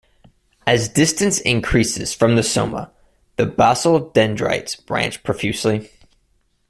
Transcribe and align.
As 0.65 0.89
distance 0.89 1.39
increases 1.41 2.11
from 2.11 2.35
the 2.35 2.41
soma, 2.41 2.89
the 3.35 3.45
basal 3.45 4.09
dendrites 4.09 4.75
branch 4.75 5.21
profusely. 5.21 5.91